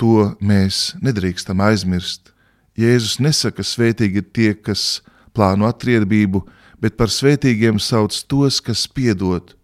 To 0.00 0.32
mēs 0.40 0.94
nedrīkstam 1.04 1.60
aizmirst. 1.60 2.32
Jēzus 2.74 3.20
nesaka, 3.22 3.62
svētīgi 3.62 4.22
ir 4.22 4.30
tie, 4.34 4.50
kas 4.54 5.02
plāno 5.34 5.68
atriebību, 5.70 6.42
bet 6.82 6.96
par 6.98 7.12
svētīgiem 7.12 7.78
sauc 7.78 8.16
tos, 8.26 8.60
kas 8.60 8.86
piedod, 8.90 9.54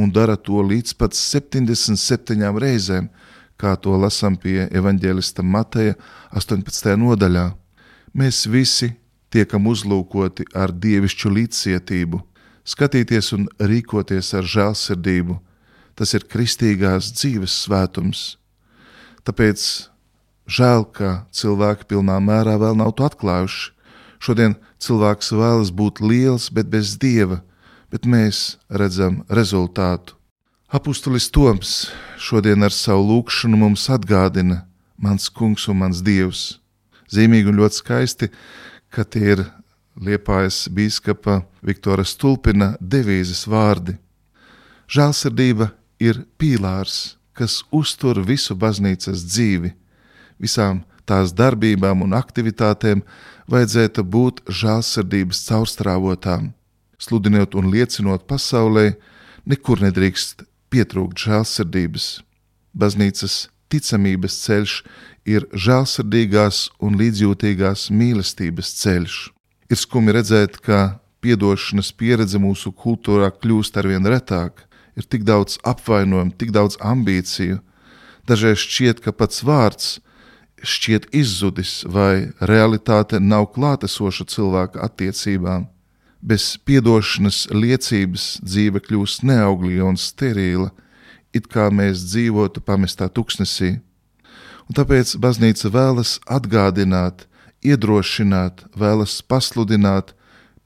un 0.00 0.10
dara 0.10 0.36
to 0.36 0.62
līdz 0.64 0.96
pat 0.98 1.14
77 1.14 2.58
reizēm, 2.60 3.10
kā 3.60 3.76
to 3.76 3.94
lasām 4.00 4.36
pie 4.40 4.64
evaņģēlista 4.72 5.44
Mateja 5.46 5.94
18. 6.34 6.96
nodaļā. 6.98 7.50
Mēs 8.14 8.44
visi 8.50 8.94
tiekam 9.34 9.68
uzlūkoti 9.70 10.48
ar 10.54 10.72
dievišķu 10.72 11.32
līdzcietību, 11.36 12.20
skatīties 12.64 13.32
un 13.36 13.48
rīkoties 13.60 14.32
ar 14.38 14.46
žēlsirdību. 14.48 15.38
Tas 15.94 16.10
ir 16.16 16.24
kristīgās 16.26 17.12
dzīves 17.14 17.54
svētums. 17.66 18.22
Tāpēc 19.22 19.60
žēl, 20.46 20.84
ka 20.84 21.26
cilvēki 21.34 21.88
pilnā 21.92 22.18
mērā 22.20 22.58
vēl 22.60 22.76
nav 22.78 22.94
to 22.98 23.06
atklājuši, 23.08 23.74
Šodien 24.24 24.54
cilvēks 24.80 25.34
vēlas 25.36 25.70
būt 25.74 26.00
liels, 26.00 26.48
bet 26.48 26.70
bez 26.72 26.94
dieva, 26.96 27.42
bet 27.92 28.06
mēs 28.08 28.56
redzam 28.72 29.20
rezultātu. 29.28 30.16
Apostolis 30.72 31.28
Toms 31.28 31.90
šodien 32.16 32.64
ar 32.64 32.72
savu 32.72 33.04
lūgšanu 33.10 33.58
mums 33.60 33.84
atgādina, 33.92 34.62
mans 34.96 35.28
kungs 35.28 35.68
un 35.68 35.82
mans 35.82 36.00
dievs. 36.06 36.56
Zīmīgi 37.12 37.52
un 37.52 37.60
ļoti 37.60 37.80
skaisti, 37.82 38.30
ka 38.88 39.04
tie 39.04 39.34
ir 39.34 39.44
liepājas 40.00 40.64
bīskapa 40.72 41.42
Viktora 41.60 42.06
Stulpina 42.08 42.72
devīzes 42.80 43.44
vārdi. 43.44 43.98
Žēlsirdība 44.88 45.68
ir 46.00 46.24
pīlārs, 46.40 47.18
kas 47.36 47.60
uztur 47.68 48.24
visu 48.24 48.56
baznīcas 48.56 49.28
dzīvi, 49.28 49.74
visām 50.44 50.82
tās 51.08 51.32
darbībām 51.36 52.04
un 52.04 52.16
aktivitātēm, 52.16 53.02
vajadzētu 53.50 54.04
būt 54.04 54.44
žēlsirdības 54.48 55.42
caurstrāvotām. 55.48 56.52
Sludinot 57.00 57.56
un 57.58 57.68
liecinot 57.72 58.24
pasaulē, 58.30 58.94
nekur 59.44 59.82
nedrīkst 59.84 60.46
pietrūkt 60.72 61.26
žēlsirdības. 61.26 62.06
Baznīcas 62.74 63.48
ticamības 63.70 64.38
ceļš 64.46 64.76
ir 65.28 65.46
žēlsirdīgās 65.52 66.68
un 66.84 66.98
līdzjūtīgās 67.00 67.88
mīlestības 67.94 68.72
ceļš. 68.80 69.18
Ir 69.72 69.80
skumi 69.80 70.14
redzēt, 70.16 70.58
ka 70.64 71.00
piedošanas 71.24 71.90
pieredze 71.96 72.40
mūsu 72.40 72.72
kultūrā 72.72 73.30
kļūst 73.32 73.78
arvien 73.80 74.04
retāk, 74.08 74.66
ir 74.96 75.06
tik 75.08 75.24
daudz 75.26 75.56
apvainojumu, 75.66 76.34
tik 76.38 76.52
daudz 76.54 76.76
ambīciju. 76.84 77.60
Dažreiz 78.28 78.60
šķiet, 78.60 79.00
ka 79.04 79.12
pats 79.12 79.42
vārds 79.44 79.98
šķiet 80.64 81.10
izzudis, 81.14 81.84
vai 81.86 82.32
realitāte 82.40 83.20
nav 83.20 83.50
klātesoša 83.54 84.26
cilvēka 84.32 84.82
attiecībām. 84.84 85.68
Bez 86.24 86.54
piedošanas 86.64 87.44
liecības 87.52 88.38
dzīve 88.40 88.80
kļūst 88.86 89.26
neauglīga 89.28 89.84
un 89.90 90.00
sterila, 90.00 90.70
it 91.36 91.50
kā 91.52 91.68
mēs 91.68 92.06
dzīvotu 92.08 92.62
pamestā 92.64 93.10
tuksnesī. 93.12 93.76
Un 94.64 94.76
tāpēc 94.78 95.16
baznīca 95.20 95.68
vēlas 95.68 96.16
atgādināt, 96.24 97.26
iedrošināt, 97.64 98.64
vēlas 98.76 99.20
pasludināt, 99.28 100.14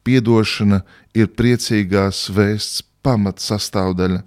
piedošana 0.07 0.83
ir 1.19 1.31
priecīgās 1.35 2.29
vēsts 2.31 2.85
pamat 3.03 3.43
sastāvdaļa. 3.43 4.23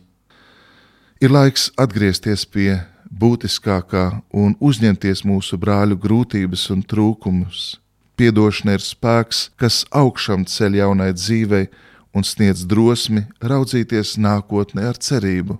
Ir 1.22 1.32
laiks 1.32 1.70
atgriezties 1.80 2.48
pie 2.50 2.82
būtiskākā 3.12 4.06
un 4.32 4.56
uzņemties 4.60 5.24
mūsu 5.28 5.60
brāļu 5.62 5.98
grūtības 6.00 6.68
un 6.74 6.84
trūkumus. 6.84 7.78
Piedošana 8.16 8.78
ir 8.78 8.84
spēks, 8.86 9.50
kas 9.60 9.84
augšām 9.92 10.46
ceļ 10.46 10.78
jaunai 10.82 11.12
dzīvei 11.18 11.68
un 12.16 12.28
sniedz 12.28 12.66
drosmi 12.70 13.26
raudzīties 13.42 14.18
nākotnē 14.22 14.88
ar 14.92 15.00
cerību. 15.00 15.58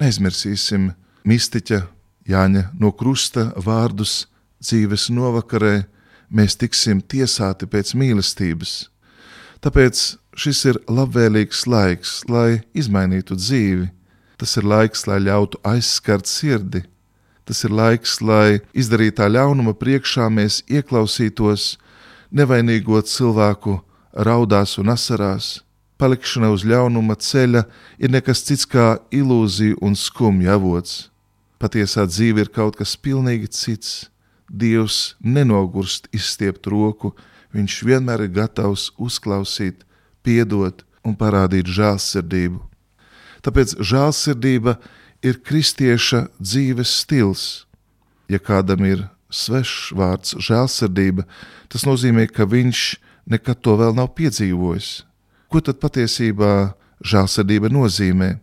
Neizmirsīsim 0.00 0.92
mistiķa 1.26 1.82
Jāņa 2.28 2.68
no 2.76 2.92
krusta 2.92 3.48
vārdus 3.56 4.26
dzīves 4.60 5.08
novakarē, 5.14 5.86
mēs 6.28 6.58
tiksim 6.60 7.00
tiesāti 7.00 7.66
pēc 7.70 7.94
mīlestības. 7.96 8.72
Tāpēc 9.64 10.02
šis 10.38 10.64
ir 10.68 10.78
labvēlīgs 10.92 11.64
laiks, 11.66 12.18
lai 12.28 12.60
izmainītu 12.76 13.38
dzīvi, 13.38 13.88
Tas 14.38 14.54
ir 14.56 14.66
laiks, 14.68 15.06
lai 15.10 15.18
ļautu 15.24 15.58
aizskart 15.66 16.28
sirdi. 16.30 16.84
Tas 17.48 17.64
ir 17.66 17.72
laiks, 17.74 18.20
lai 18.22 18.60
izdarītā 18.76 19.26
ļaunuma 19.32 19.74
priekšā 19.74 20.28
mēs 20.30 20.60
ieklausītos 20.70 21.76
nevainīgo 22.30 23.00
cilvēku 23.02 23.78
raudās 24.12 24.76
un 24.78 24.92
asarās. 24.94 25.62
Palikšana 25.98 26.52
uz 26.54 26.62
ļaunuma 26.62 27.16
ceļa 27.18 27.64
ir 27.98 28.12
nekas 28.14 28.44
cits 28.46 28.68
kā 28.68 29.00
ilūzija 29.10 29.80
un 29.82 29.98
skumja 29.98 30.54
avots. 30.54 31.08
Patiesā 31.58 32.06
dzīve 32.06 32.46
ir 32.46 32.52
kaut 32.54 32.78
kas 32.78 32.94
pilnīgi 32.94 33.50
cits. 33.50 34.06
Dievs 34.48 35.16
nenogurst 35.20 36.06
izstiept 36.14 36.70
roku, 36.70 37.16
Viņš 37.54 37.78
vienmēr 37.88 38.26
ir 38.26 38.34
gatavs 38.36 38.90
uzklausīt, 39.00 39.84
piedot 40.22 40.84
un 41.04 41.16
parādīt 41.16 41.70
žēlsirdību. 41.72 42.60
Tāpēc 43.44 43.76
žēlsirdība 43.80 44.78
ir 45.24 45.40
kristieša 45.44 46.26
dzīves 46.38 46.92
stils. 47.02 47.44
Ja 48.28 48.40
kādam 48.42 48.84
ir 48.86 49.06
svešs 49.32 49.92
vārds 49.96 50.36
žēlsirdība, 50.40 51.24
tas 51.72 51.84
nozīmē, 51.88 52.26
ka 52.28 52.48
viņš 52.48 52.82
nekad 53.28 53.60
to 53.64 53.76
vēl 53.80 53.94
nav 53.96 54.12
piedzīvojis. 54.18 54.90
Ko 55.48 55.62
tad 55.64 55.80
patiesībā 55.80 56.74
žēlsirdība 57.04 57.70
nozīmē? 57.72 58.36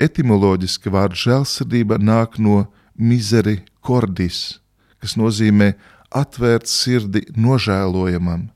Etimoloģiski 0.00 0.90
vārds 0.90 1.26
žēlsirdība 1.26 1.98
nāk 2.00 2.38
no 2.40 2.64
mizeri 2.96 3.60
cordis, 3.84 4.60
kas 5.00 5.16
nozīmē 5.20 5.74
atvērt 6.10 6.66
sirdi 6.70 7.26
nožēlojamam. 7.36 8.48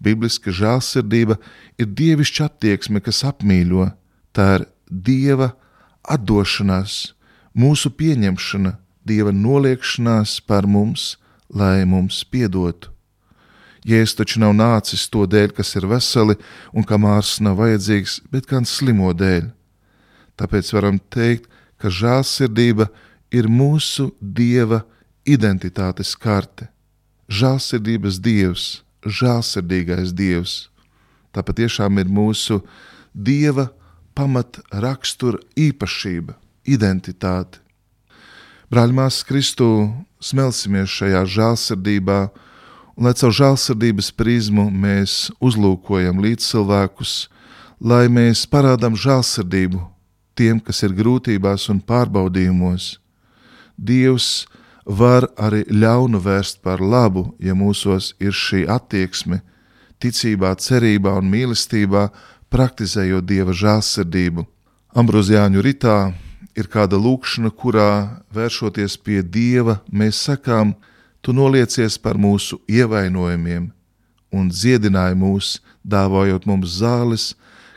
Bibliska 0.00 0.52
žēlsirdība 0.52 1.38
ir 1.80 1.90
dievišķa 1.98 2.48
attieksme, 2.48 3.00
kas 3.00 3.24
apmīļo, 3.26 3.90
tā 4.36 4.48
ir 4.58 4.66
dieva 4.90 5.52
atdošanās, 6.06 7.14
mūsu 7.56 7.90
pieņemšana, 7.90 8.76
dieva 9.06 9.32
noliekšanās 9.32 10.40
par 10.46 10.66
mums, 10.66 11.16
lai 11.48 11.84
mums 11.86 12.22
piedotu. 12.24 12.92
Jēzus 13.86 14.16
taču 14.18 14.40
nav 14.42 14.54
nācis 14.58 15.04
to 15.06 15.22
dēļ, 15.30 15.52
kas 15.54 15.76
ir 15.78 15.86
veseli 15.86 16.34
un 16.74 16.82
kam 16.82 17.06
ārsts 17.06 17.38
nav 17.44 17.60
vajadzīgs, 17.60 18.18
bet 18.32 18.48
gan 18.50 18.66
slimo 18.66 19.12
dēļ. 19.14 19.52
Tāpēc 20.36 20.72
varam 20.74 20.98
teikt, 20.98 21.46
ka 21.78 21.92
žēlsirdība 21.92 22.88
ir 23.30 23.46
mūsu 23.46 24.10
dieva 24.20 24.82
identitātes 25.26 26.16
karte. 26.18 26.66
Žēlsirdības 27.30 28.18
dievs, 28.22 28.66
žēlsirdīgais 29.06 30.12
dievs. 30.18 30.66
Tā 31.30 31.46
patiešām 31.46 32.02
ir 32.02 32.10
mūsu 32.10 32.60
dieva 33.14 33.68
pamat 34.16 34.60
rakstura 34.72 35.38
īpašība, 35.58 36.34
identitāte. 36.64 37.60
Brāļmās 38.72 39.20
Kristū 39.28 39.68
smelsimies 40.18 40.90
šajā 40.90 41.22
žēlsirdībā, 41.36 42.20
un 42.96 43.06
lai 43.06 43.14
caur 43.14 43.34
žēlsirdības 43.36 44.10
prizmu 44.16 44.66
mēs 44.72 45.28
uzlūkojam 45.44 46.18
līdz 46.24 46.48
cilvēkus, 46.50 47.12
lai 47.78 48.06
mēs 48.10 48.46
parādām 48.50 48.96
žēlsirdību 48.98 49.84
tiem, 50.36 50.60
kas 50.60 50.82
ir 50.82 50.96
grūtībās 50.96 51.68
un 51.72 51.80
pārbaudījumos. 51.84 52.96
Dievs 53.76 54.46
var 54.86 55.28
arī 55.36 55.64
ļaunu 55.68 56.20
vērst 56.22 56.62
par 56.64 56.80
labu, 56.80 57.28
ja 57.38 57.54
mūsos 57.54 58.14
ir 58.22 58.32
šī 58.36 58.64
attieksme, 58.70 59.42
ticībā, 60.00 60.54
cerībā 60.60 61.16
un 61.20 61.30
mīlestībā, 61.32 62.08
praktizējot 62.52 63.26
dieva 63.26 63.54
žēlsirdību. 63.56 64.46
Ambrozijāņu 64.96 65.62
ritā 65.64 65.96
ir 66.56 66.68
kāda 66.72 66.98
lūkšana, 67.00 67.52
kurā, 67.52 68.22
vēršoties 68.32 68.96
pie 69.04 69.22
dieva, 69.22 69.80
mēs 69.92 70.22
sakām, 70.28 70.74
tu 71.20 71.34
noliecies 71.36 71.98
par 71.98 72.16
mūsu 72.16 72.60
ievainojumiem 72.70 73.72
un 74.36 74.48
dziedināji 74.50 75.16
mūs, 75.18 75.50
dāvājot 75.84 76.46
mums 76.48 76.78
zāles, 76.80 77.34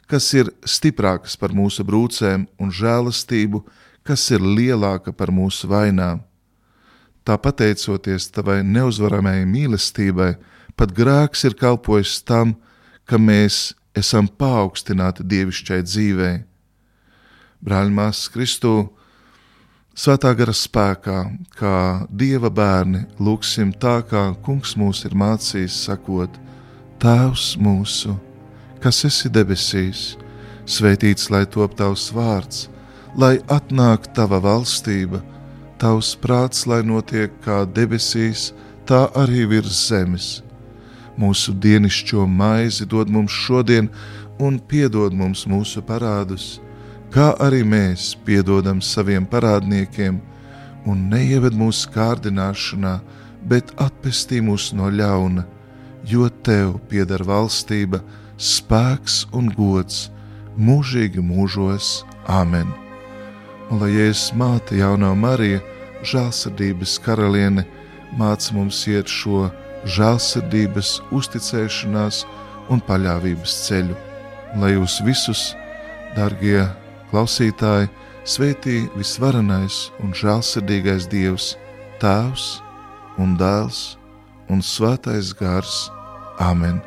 kas 0.10 0.32
ir 0.34 0.50
stiprākas 0.66 1.38
par 1.38 1.54
mūsu 1.54 1.86
brūcēm 1.86 2.48
un 2.60 2.72
žēlastību, 2.74 3.62
kas 4.04 4.26
ir 4.34 4.42
lielāka 4.42 5.14
par 5.14 5.32
mūsu 5.34 5.70
vainām. 5.70 6.24
Tā 7.24 7.36
pateicoties 7.38 8.30
tavai 8.34 8.62
neuzvaramajai 8.66 9.46
mīlestībai, 9.46 10.32
pat 10.74 10.94
grēks 10.96 11.46
ir 11.46 11.58
kalpojis 11.60 12.22
tam, 12.26 12.56
ka 13.06 13.20
mēs 13.22 13.76
esam 14.00 14.28
paaugstināti 14.40 15.26
dievišķai 15.28 15.82
dzīvei. 15.86 16.38
Brāļmās 17.66 18.24
Kristū, 18.34 18.74
svētā 19.98 20.32
gara 20.40 20.56
spēkā, 20.56 21.20
kā 21.60 21.76
dieva 22.10 22.52
bērni, 22.52 23.04
lūksim 23.20 23.74
tā, 23.84 24.00
kā 24.08 24.30
kungs 24.46 24.76
mūs 24.80 25.04
ir 25.10 25.18
mācījis, 25.20 25.84
sakot: 25.90 26.40
Tēvs 27.00 27.54
mūsu, 27.60 28.16
kas 28.84 29.04
esi 29.08 29.32
debesīs, 29.32 30.18
svētīts 30.68 31.30
lai 31.34 31.46
top 31.46 31.76
tavs 31.80 32.10
vārds, 32.16 32.68
lai 33.16 33.38
atnāk 33.52 34.12
tava 34.16 34.40
valstība, 34.44 35.24
tavs 35.80 36.16
prāts, 36.20 36.68
lai 36.68 36.84
notiek 36.84 37.34
kā 37.44 37.64
debesīs, 37.66 38.52
tā 38.88 39.08
arī 39.16 39.48
virs 39.48 39.88
zemes 39.88 40.38
Mūsu 41.20 41.52
dienascho 41.52 42.24
maizi 42.24 42.86
dod 42.88 43.10
mums 43.12 43.34
šodien, 43.36 43.90
un 44.40 44.56
piedod 44.60 45.12
mums 45.12 45.44
mūsu 45.52 45.84
parādus, 45.84 46.62
kā 47.12 47.34
arī 47.44 47.60
mēs 47.68 48.14
piedodam 48.24 48.80
saviem 48.80 49.28
parādniekiem, 49.28 50.22
un 50.88 51.10
neieved 51.12 51.58
mūsu 51.60 51.92
kārdināšanā, 51.92 52.94
bet 53.52 53.74
atpestī 53.84 54.40
mūs 54.40 54.72
no 54.72 54.88
ļauna, 54.88 55.44
jo 56.08 56.30
tev 56.48 56.78
pieder 56.88 57.26
valstība, 57.28 58.00
spēks 58.40 59.26
un 59.36 59.52
gods 59.52 60.08
mūžīgi 60.56 61.20
mūžos. 61.20 62.06
Āmen! 62.32 62.72
Un 63.70 63.84
lai 63.84 63.92
Jēzus 63.92 64.32
māte 64.40 64.80
jaunā 64.80 65.12
Marija, 65.20 65.60
žēlsirdības 66.08 66.96
karaliene, 67.04 67.68
māca 68.16 68.56
mums 68.56 68.86
iet 68.88 69.12
šo 69.12 69.50
ceļu 69.50 69.69
žēlsirdības, 69.88 71.00
uzticēšanās 71.16 72.24
un 72.70 72.82
paļāvības 72.88 73.56
ceļu. 73.68 73.96
Lai 74.60 74.74
jūs 74.74 75.00
visus, 75.06 75.44
darbie 76.18 76.64
klausītāji, 77.12 77.90
svētī 78.26 78.82
visvarenais 78.98 79.90
un 80.04 80.14
žēlsirdīgais 80.18 81.08
Dievs, 81.12 81.54
Tēvs 82.02 82.60
un 83.20 83.36
Dēls 83.40 83.98
un 84.50 84.64
Svētais 84.66 85.34
Gars. 85.38 85.90
Āmen! 86.40 86.80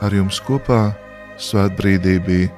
Ar 0.00 0.14
jums 0.16 0.40
kopā 0.42 0.90
svētbrīdī 1.40 2.16
bija 2.24 2.52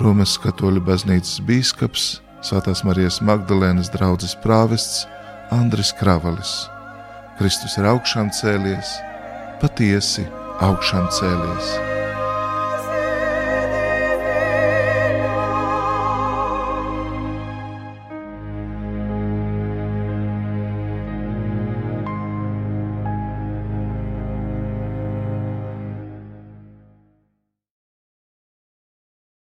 Romas 0.00 0.36
katoļu 0.42 0.82
baznīcas 0.86 1.40
bīskaps, 1.46 2.06
Svētās 2.44 2.82
Marijas 2.84 3.22
Magdalēnas 3.24 3.88
draugs 3.94 4.34
prāvests 4.42 5.06
Andris 5.54 5.94
Kravalis. 5.96 6.73
Kristus 7.34 7.74
ir 7.80 7.88
augšām 7.90 8.28
cēlies, 8.30 8.94
patiesi 9.58 10.22
augšām 10.62 11.10
cēlies. 11.18 11.93